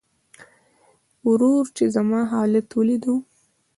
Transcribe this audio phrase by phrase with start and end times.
[1.27, 3.13] ورور چې زما حالت وليده.